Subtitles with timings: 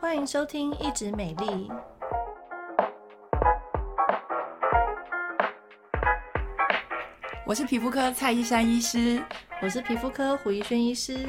[0.00, 1.68] 欢迎收听《一直美丽》，
[7.44, 9.20] 我是皮肤科蔡依珊医师，
[9.60, 11.26] 我是皮肤科胡怡轩医师。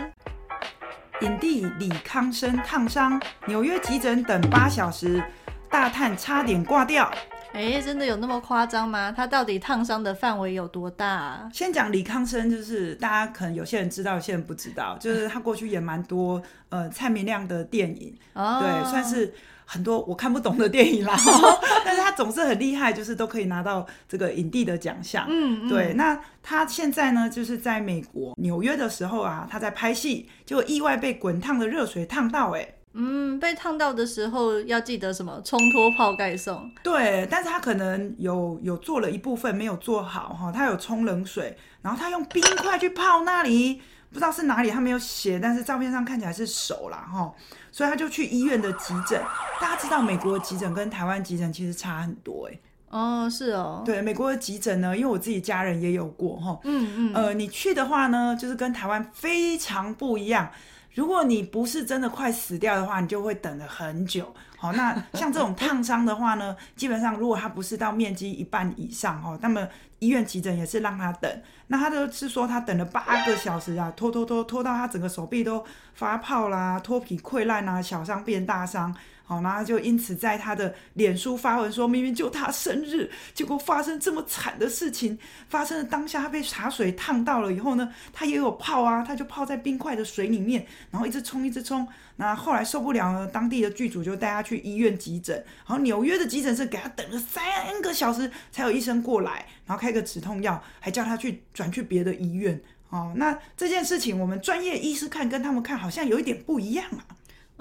[1.22, 5.24] 影帝李康生烫伤，纽约急诊等八小时，
[5.68, 7.12] 大叹差点挂掉。
[7.60, 9.12] 哎，真的有那么夸张吗？
[9.12, 11.50] 他到底烫伤的范围有多大啊？
[11.54, 19.34] 先讲李康生，就是大家可能有些人知道，有些人不知道，就是他过去演蛮多呃蔡明亮的电影，哦、对，算是
[19.66, 21.14] 很多我看不懂的电影啦。
[21.84, 25.26] 但是他总是很厉害，就是都可以拿到这个影帝的奖项。
[25.28, 25.94] 嗯，嗯，对。
[25.96, 32.68] 那他现在呢，就是在美国纽约的时候啊，他在拍戏，就意外被滚烫的热水烫到，哎。
[32.94, 35.40] 嗯，被烫到的时候要记得什么？
[35.46, 36.70] 冲脱泡盖送。
[36.82, 47.32] 对，但是他可能有有做了一部分没有做好哈，他有冲冷水，然后他用冰块去泡那里，不知道是哪里，他没有写，但是照片上看起来是手啦哈，
[47.72, 49.22] 所以他就去医院的急诊。
[49.62, 52.60] 大家知道美国的急诊跟台湾急诊其实差很多哎。
[52.90, 53.84] 哦，是哦。
[53.86, 60.50] 对，美国的急诊呢，因为我自己家人也有过哈，嗯嗯，呃，你去的话呢，就是跟台湾非常不一样。
[60.94, 64.34] 如果你不是真的快死掉的话，你就会等了很久。
[64.58, 69.66] 好，那像这种烫伤的话呢， 基本上如果它不是到面积一半以上哈，那么
[70.00, 71.42] 医院急诊也是让他等。
[71.68, 78.94] 那他就是说他等了八个小时啊，拖拖拖拖到他整个手臂都发泡啦，脱皮溃烂啦，小伤变大伤。
[79.30, 85.20] 好，然后就因此在他的脸书发文说，明明就他生日，结果发生这么惨的事情。
[85.48, 91.88] 发生的当下，他被茶水烫到了以后呢，他也有泡啊，他就泡在冰块的水里面，然后一直冲一直冲。
[92.16, 95.36] 那后来受不了了，当地的剧组就带他去医院急诊。
[95.68, 97.44] 然后纽约的急诊室给他等了三
[97.84, 102.60] 个小时才有医生过来，然后开个止痛药，还叫他去转去别的医院。
[102.90, 107.06] 哦，那这件事情我们专业医师看跟他们看好像有一点不一样啊。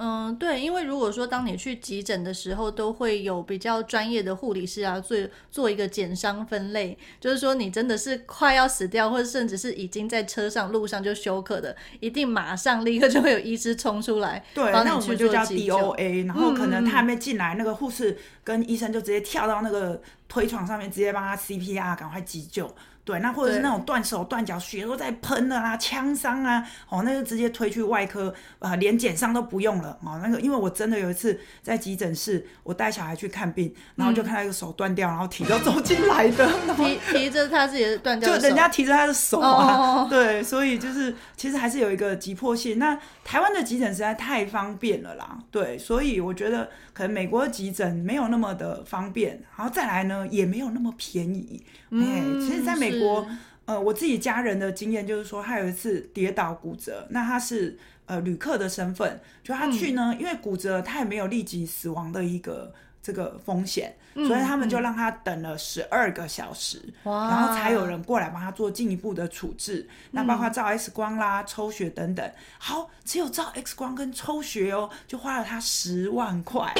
[0.00, 5.16] 嗯，对，因为如果说当你去急诊的时候，都会有比较专业的护理师啊，做
[5.50, 22.72] 做一个减伤分类，就是说你真的是快要死掉，或者甚至是已经在车上路上就休克的，一定马上立刻就会有医师冲出来，对，那我们就叫 DOA，然后可能他还没进来，嗯、那个护士跟医生就直接跳到那个推床上面，直接帮他 CPR，赶快急救。
[23.08, 42.78] 对，那或者是那种断手断脚，血都在喷的啦，枪伤啊，哦，那就直接推去外科，啊、呃，连检伤都不用了，哦，那个，因为我真的有一次在急诊室，我带小孩去看病，然后就看到一个手断掉，然后提着走进来的，提提着他自己的断掉就人家提着他的手啊，哦、 对，所以就是其实还是有一个急迫性。
[42.78, 51.64] 那台湾的急诊实在太方便了啦，对，所以我觉得可能美国的急诊没有那么的方便，然后再来呢，也没有那么便宜。
[51.90, 53.28] 嗯，其实在美国，是
[53.66, 62.72] 呃，我自己家人的经验就是说，他有一次跌倒骨折，那他是呃旅客的身份，就他去呢，嗯、因为骨折，他也没有立即死亡的一个。
[63.08, 69.88] 这个风险，所以他们就让他等了十二个小时，嗯、然后才有人过来帮他做进一步的处置。
[70.10, 72.30] 那包括照 X 光啦、抽血等等。
[72.58, 76.70] 好，只有照 X 光跟抽血哦，就花了他十万块。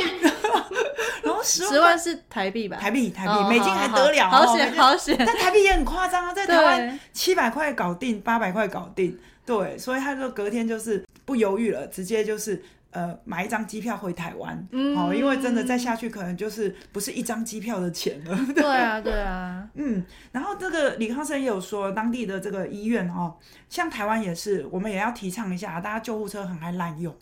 [1.24, 2.76] 然后十万，十万是台币吧？
[2.76, 4.28] 台币，台币，美金还得了？
[4.28, 5.16] 好险，好险！
[5.18, 9.18] 但台币也很夸张啊，在台湾七百块搞定，八百块搞定。
[9.46, 12.62] 对，所以他就隔天就是不犹豫了，直接就是。
[12.90, 18.38] 呃，买一张机票回台湾，嗯、哦，因为真的再下去可能就是不是一张机票的钱了。
[18.56, 23.36] 对啊，对啊，嗯，然后这个李康生也有说，当地的这个医院哦，
[23.68, 27.14] 像台湾也是，我们也要提倡一下，大家救护车很爱滥用，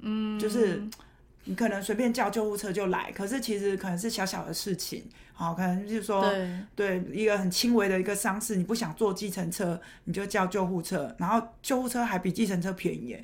[0.00, 0.82] 嗯，就是
[1.44, 5.04] 你可能随便叫救护车就来，可是其实可能是小小的事情，
[5.34, 6.22] 好、哦，可能就是说，
[6.74, 13.22] 对，对一个很轻微的一个伤势，你不想坐计程车，你就叫救护车，然后救护车还比计程车便宜。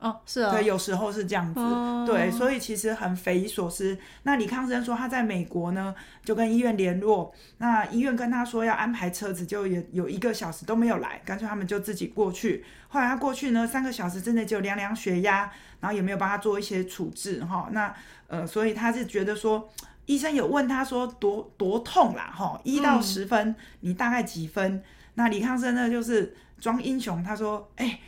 [0.00, 3.98] 哦，是啊、哦，对，有时候是这样子，哦、对，所以其实很匪夷所思。
[4.22, 5.92] 那李康生说他在美国呢，
[6.24, 12.64] 就跟医院联络，那医院跟他说要安排车子，就有有一个小时都没有来，干脆他们就自己过去。
[12.86, 15.50] 后来他过去呢，三个小时之内就量量血压，
[15.80, 17.68] 然后也没有帮他做一些处置哈。
[17.72, 17.92] 那
[18.28, 19.68] 呃，所以他是觉得说，
[20.06, 24.80] 医生有问他说多多痛啦哈，一到十分，嗯、你大概几分？
[25.14, 28.00] 那李康生呢就是装英雄，他说，哎、欸。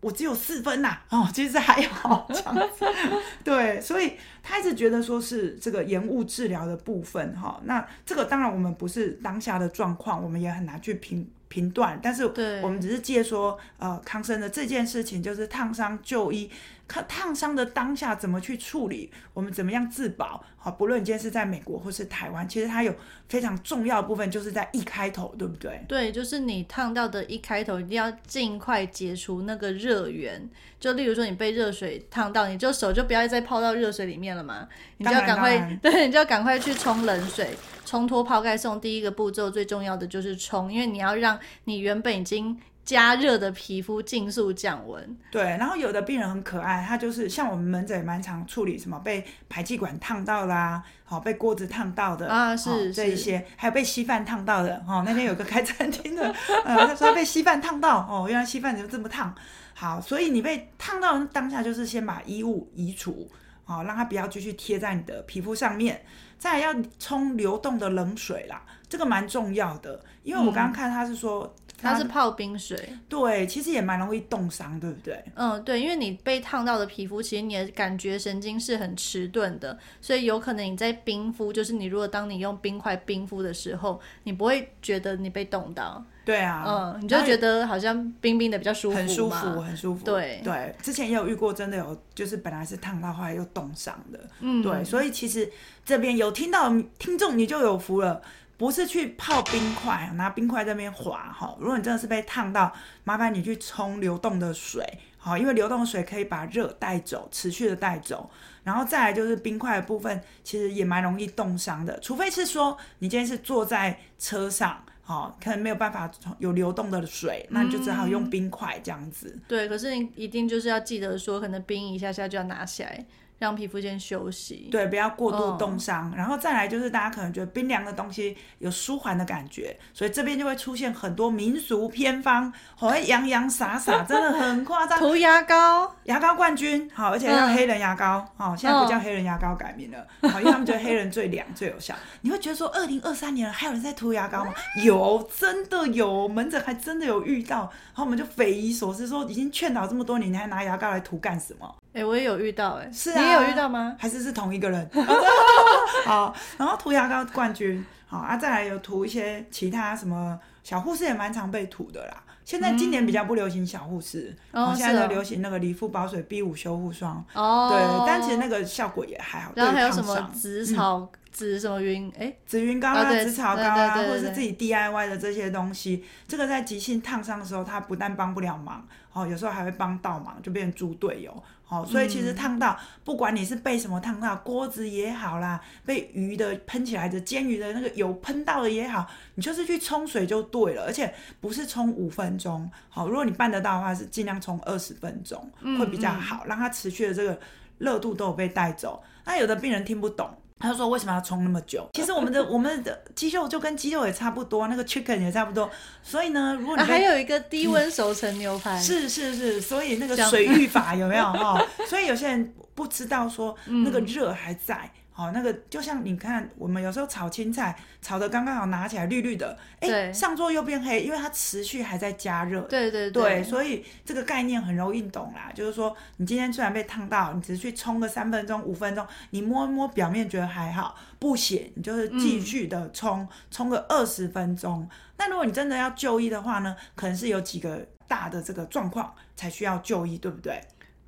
[0.00, 2.86] 他我只有四分呐，哦，其实还好这样子，
[3.44, 7.60] 对，所以他一直觉得说是这个延误治疗的部分哈。
[7.64, 12.00] 那这个当然我们不是当下的状况，我们也很难去评评断。
[12.02, 12.24] 但是
[12.62, 16.50] 我们只是借说呃康生的这件事情，就是烫伤就医。
[16.88, 20.42] 看烫伤的当下怎么去处理，我们怎么样自保？
[20.58, 22.92] 好，不论你今天是在美国或是台湾，其实它有
[23.28, 25.84] 非常重要的部分，就是在一开头，对不对？
[25.86, 30.50] 对，就是你烫到的一开头，一定要尽快解除那个热源。
[30.80, 34.66] 就例如说，你被热水烫到，你就手就不要再泡到热水里面了嘛，
[34.96, 37.56] 你就要赶快， 对，你就要赶快去冲冷水，
[37.86, 38.80] 冲脱泡盖送。
[38.80, 42.58] 第一个步骤最重要的就是冲，因为你要让你原本已经。
[42.82, 45.16] 加热的皮肤尽速降温。
[45.30, 54.82] 对，然后有的病人很可爱，他就是像我们门诊也蛮常处理什么被排气管烫到啦，好被锅子烫到的啊，是这一些，还有被稀饭烫到的。
[54.88, 56.34] 哦，那天有个开餐厅的，
[56.64, 59.32] 呃，他说他被稀饭烫到，哦，原来稀饭怎么这么烫？
[59.74, 63.30] 好，所以你被烫到当下就是先把衣物移除，
[63.62, 66.02] 好，让它不要继续贴在你的皮肤上面，
[66.38, 71.44] 再来要冲流动的冷水啦，这个蛮重要的，因为我刚刚看他是说。
[71.44, 72.78] 嗯它是泡冰水，
[73.08, 75.24] 对，其实也蛮容易冻伤，对不对？
[75.34, 86.04] 嗯，对，因为你被烫到的皮肤，其实你的感觉神经是很迟钝的，所以有可能你在冰敷，就是你如果当你用冰块冰敷的时候，你不会觉得你被冻到。
[86.22, 90.04] 对啊，嗯，你就觉得好像冰冰的比较舒服，很舒服，很舒服。
[90.04, 94.20] 对对，之前也有遇过，真的有，就是本来是烫到，后来又冻伤的。
[94.40, 95.50] 嗯，对，所以其实
[95.82, 98.20] 这边有听到听众，你就有福了。
[98.60, 101.56] 不是去泡冰块，拿冰块这边滑哈。
[101.58, 102.70] 如果你真的是被烫到，
[103.04, 104.84] 麻烦你去冲流动的水，
[105.16, 108.28] 好，因为流动的水可以把热带走，持续的带走。
[108.62, 119.38] 然后再来就是冰块的部分，其实也蛮容易冻伤的，除非是说你今天是坐在车上，好，可能没有办法有流动的水，那你就只好用冰块这样子。
[119.48, 123.06] 对，可是你一定就是要记得说，可能冰一下下就要拿起来。
[123.40, 126.10] 让皮肤先休息，对，不要过度冻伤。
[126.10, 134.98] 嗯、然后再来就是大家可能觉得冰凉的东西有舒缓的感觉，所以这边就会出现很多民俗偏方，好洋洋洒洒， 真的很夸张。
[134.98, 141.94] 涂牙膏，牙膏冠军，好，而且叫黑人牙膏，好、嗯，现在不叫黑人牙膏改名了，好、嗯，因为他们觉得黑人最凉最有效。
[142.20, 144.52] 你会觉得说，二零二三年了，还有人在涂牙膏吗？
[144.84, 151.74] 有，真的有，门诊还真的有遇到，然后我们就匪夷所思，说已经劝导这么多年，你还拿牙膏来涂干什么？
[151.92, 153.96] 哎、欸，我也有遇到、欸，哎，是啊，你也有遇到吗？
[153.98, 154.90] 还是是同一个人？
[156.06, 162.22] 好，然后涂牙膏冠军，好啊，再来有涂一些其他什么小护士也蛮常被涂的啦。
[162.44, 164.34] 现在今年比较不流行小护士，
[164.76, 169.52] 现在都流行那个理肤保水 B 五修护霜，哦，对，但其实那个效果也还好。
[169.54, 172.12] 然后还有什么紫草紫、嗯、什么云？
[172.18, 181.42] 哎，紫云膏啊，紫草膏啊，或者是自己 DIY 的这些东西，这个在急性烫伤的时候，它不但帮不了忙，哦，有时候还会帮倒忙，就变成猪队友。
[181.70, 192.68] 好，所以其实烫到，不管你是被什么烫到，锅子也好啦，被鱼的喷起来的煎鱼的那个油喷到的也好，你就是去冲水就对了，而且不是冲五分钟。
[192.88, 197.38] 好，如果你办得到的话，是尽量冲二十分钟会比较好，让它持续的这个
[197.78, 199.00] 热度都有被带走。
[199.24, 200.28] 那有的病人听不懂。
[200.60, 201.88] 他说：“为什么要冲那么久？
[201.94, 205.68] 其实我们的 我们的鸡肉就跟鸡肉也差不多，那个 chicken 也差不多。
[206.02, 211.60] 所以呢，如果你、啊、还有一个低温熟成牛排， 是是是，所以那个 水浴法有没有哈？
[211.88, 214.76] 所以有些人不知道说那个热还在。
[214.84, 222.62] 嗯”哦，那个就像你看，我们有时候炒青菜，炒的刚刚好，拿起来绿绿的，哎，上桌又变黑，因为它持续还在加热。
[222.62, 225.52] 对对对，对，所以这个概念很容易懂啦。
[225.54, 234.88] 就是说，你今天虽然被烫到，你只是去冲个三分钟、五分钟，你摸一摸表面觉得还好，不咸，你就是继续的冲，冲、嗯、个二十分钟。
[235.18, 240.58] 那如果你真的要就医的话呢，可能是有几个大的这个状况才需要就医，对不对？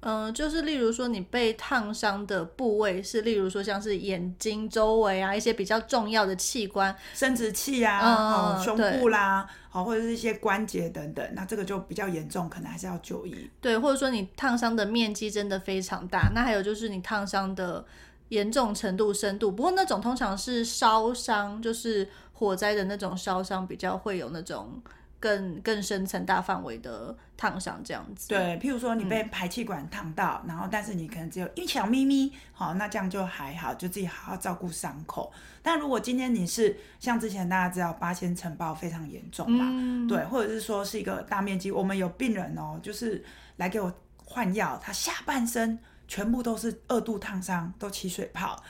[0.04, 13.48] 嗯、呃，就是例如说你被烫伤的部位是，例如说像是眼睛周围啊，一些比较重要的器官，生殖器啊，嗯、哦，胸部啦，好，或者是一些关节等等，那这个就比较严重，可能还是要就医。
[13.60, 17.84] 对，或者说你烫伤的面积真的非常大，那还有就是你烫伤的
[18.30, 24.82] 严重程度、深度，不过那种通常是烧伤，就是火灾的那种烧伤，比较会有那种。
[25.22, 35.32] 更更深层大范围的烫伤这样子，对，譬如说你被排气管烫到，嗯、然后但是你可能只有一小咪咪，好，那这样就还好，就自己好好照顾伤口。
[35.62, 43.24] 但如果今天你是像之前大家知道八仙尘爆非常严重嘛，嗯、对，或者是说是一个大面积，我们有病人哦，就是
[43.58, 43.92] 来给我
[44.24, 48.60] 换药，他下半身全部都是二度烫伤，都起水泡，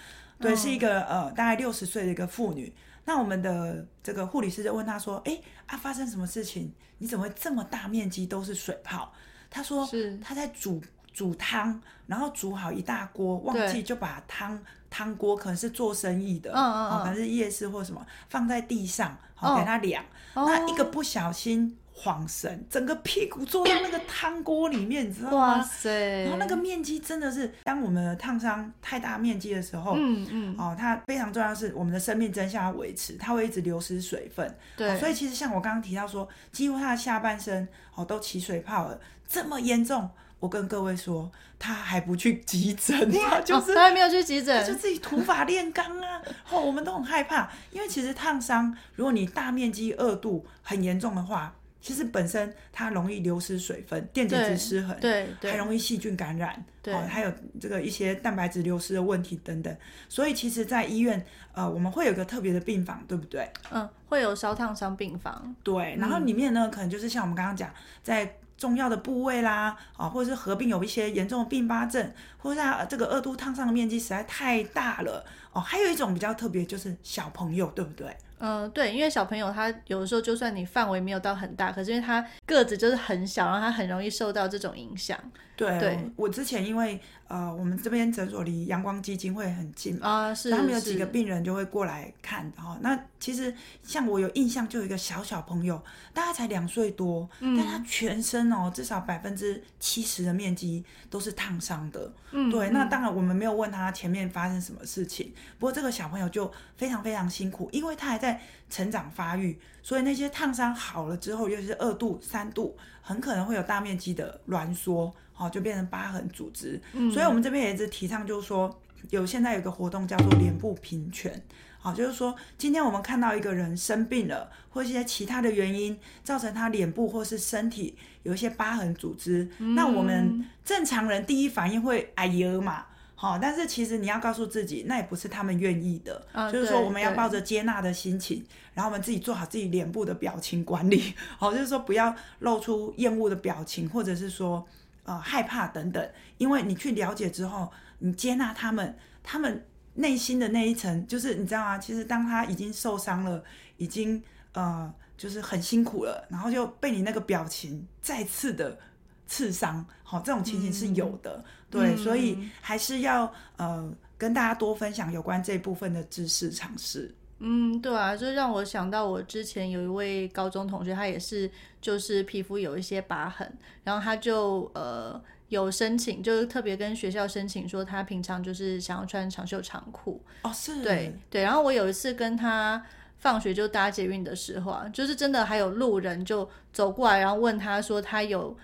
[0.43, 2.75] 对，嗯、是一个呃大概六十岁的一个妇女。
[3.05, 6.73] 那我们的这个护理师就问她说：“哎啊，发生什么事情？
[6.99, 9.13] 你怎么会这么大面积都是水泡？”
[9.51, 10.81] 她说：“是她在煮
[11.13, 20.05] 煮汤，然后煮好一大锅，忘记就把汤汤锅可能是做生意的，嗯嗯嗯，可能是夜市或什么，放在地上，好给它凉。
[20.35, 21.77] 哦、那一个不小心。
[21.95, 25.59] 晃神，整个屁股坐到那个汤锅里面，你知道吗？
[25.59, 26.23] 哇塞！
[26.23, 34.57] 然后那个面积真的是，当我们的烫伤太大面积的时候，嗯嗯，哦，它非常重要的是我们的生命真相要维持，它会一直流失水分。
[34.77, 40.09] 对、哦，所以其实像我刚刚提到说，几乎他的下半身哦都起水泡了，这么严重，
[40.41, 46.21] 我跟各位说，他还不去急诊， 他就是、哦、他还没有去急诊，就自己土法炼钢啊！
[46.51, 51.55] 哦，我们都很害怕，因为其实烫伤，如果你大面积二度很严重的话。
[51.83, 59.77] 其实本身它容易流失水分，电解质失衡，对，对，还容易细菌感染，对、哦，还有这个一些蛋白质流失的问题等等。
[60.09, 61.23] 所以其实，在医院，
[61.53, 63.51] 呃，我们会有个特别的病房，对不对？
[63.73, 65.55] 嗯，会有烧烫伤病房。
[65.65, 67.69] 对，然后里面呢，嗯、可能就是像我们刚刚讲，
[68.01, 78.17] 在重要的部位啦，啊、哦，或者是合并有一些严重的并发症，或者是它这个二度烫伤的面积实在太大了，哦，还有一种比较特别，就是小朋友，对不对？
[78.39, 85.17] 嗯，对，因为小朋友他有的时候就算你范围没有到很大，可是因为他个子就是很小，然后他很容易受到这种影响。
[85.55, 92.77] 对，对我之前因为呃，我们这边诊所离阳光基金会很近啊，是，他们有几个病人就会过来看，哈。
[92.81, 93.55] 那其实
[93.85, 95.81] 像我有印象，就有一个小小朋友，
[96.13, 102.11] 大概才两岁多，嗯，但他全身哦，至少百分之七十的面积都是烫伤的。
[102.33, 115.13] 嗯，对，那当然我们没有问他前面发生什么事情，不过这个小朋友就非常非常辛苦，因为他还在成长发育，所以那些烫伤好了之后，尤其是二度、三度，很可能会有大面积的挛缩。
[115.35, 118.81] 哦，就变成疤痕组织，嗯、所以我们这边也一直提倡，就是说
[119.11, 121.43] 有现在有个活动叫做脸部平权，
[121.81, 132.87] 好，就是说今天我们看到一个人生病了，或一些其他的原因造成他脸部或是身体有一些疤痕组织，嗯、那我们正常人第一反应会哎呀嘛，
[133.23, 144.67] 好，但是其实你要告诉自己，那也不是他们愿意的，啊、就是说我们要抱着接纳的心情，然后我们自己做好自己脸部的表情管理，好，就是说不要露出厌恶的表情，或者是说。
[145.05, 151.77] 呃，害怕等等，因为你去了解之后，你接纳他们，他们内心的那一层，就是你知道吗？
[151.77, 153.43] 其实当他已经受伤了，
[153.79, 158.79] 已经呃，就是很辛苦了，然后就被你那个表情再次的
[159.27, 167.15] 刺伤，好、哦，这种情形是有的，嗯、对，嗯、所以还是要呃跟大家多分享有关这部分的知识尝试。
[167.45, 171.51] 嗯，对啊，就让我想到我之前有一位高中同学，他也是
[171.81, 173.53] 就是皮肤有一些疤痕，
[173.83, 181.19] 然后他就呃有申请，就是特别跟学校申请说他平常就是想要穿长袖长裤哦，是，对。
[181.29, 182.81] 对，然后我有一次跟他
[183.19, 188.57] 放学就搭捷运的时候啊，就是真的还有路人就走过来，然后问他说他有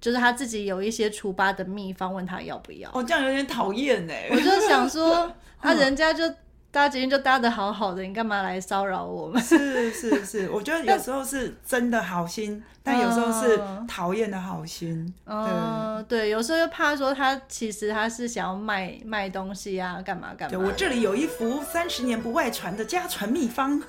[0.00, 2.90] 就是他自己有一些除疤的秘方，问他要不要？
[2.92, 5.30] 哦，这样有点讨厌哎，我就想说
[5.60, 6.24] 他人家就。
[6.70, 9.42] 搭捷运就搭的好好的，你干嘛来骚扰我们？
[9.42, 12.62] 是是是，我觉得有时候是真的好心。
[12.82, 20.56] 但有时候是讨厌的好心，嗯，对，有时候又怕说他其实他是想要卖卖东西啊，干嘛干嘛。
[20.56, 23.80] 对，我这里有一幅三十年不外传的家传秘方，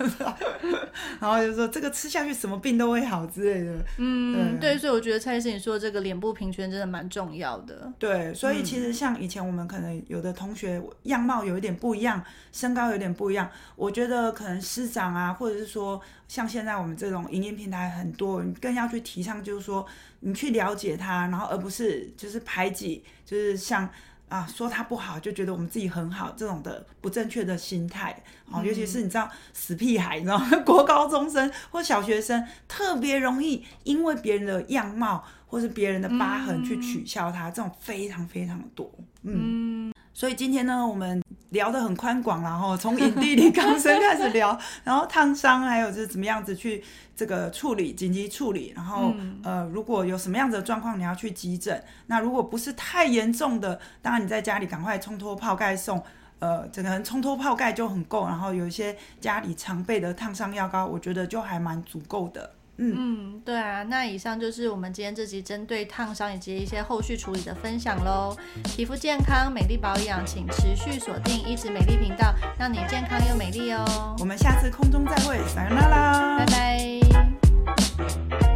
[1.21, 3.81] 然后就说这个吃下去什么病都会好之类的。
[3.97, 7.89] 嗯，对，所以我觉得蔡医师你说这个脸部平权真的蛮重要的。
[7.97, 12.21] 对，所以其实像以前我们可能有的同学样貌有一点不一样，
[12.51, 16.01] 身高有点不一样，我觉得可能师长啊，或者是说。
[16.31, 19.85] 像现在我们这种影音平台很多，你更要去提倡，就是说
[20.21, 23.89] 你去了解他，然后而不是就是排挤，就是像
[24.29, 28.15] 啊说他不好就觉得我们自己很好这种的不正确的心态。
[28.49, 30.49] 哦，尤其是你知道死屁孩，你知道吗？
[30.65, 38.89] 国高中生或小学生特别容易因为别人的样貌或是别人的疤痕去取笑他，嗯、这种非常非常的多。
[39.23, 39.70] 嗯，嗯
[40.13, 41.21] 所以今天呢，我们。
[41.51, 46.81] 聊得很宽广，然后从影帝李刚生开始聊， 然后烫伤，还有就是怎么样子去
[47.13, 51.83] 这个处理紧急处理，然后、嗯、呃如果有什么样子的状况，你要去急诊。
[52.07, 56.01] 那如果不是太严重的，当然你在家里赶快冲脱泡盖送，
[56.39, 58.25] 呃整个人冲脱泡盖就很够。
[58.25, 62.49] 然后有一些家里常备的烫伤药膏，我觉得就还蛮足够的。
[62.83, 68.35] 嗯，对啊，那以上就是我们今天这集针对烫伤以及一些后续处理的分享喽。
[68.63, 74.15] 皮肤健康、美丽保养，请持续锁定一直美丽频道，让你健康又美丽哦。
[74.19, 78.50] 我们下次空中再会，拜拜啦，拜拜。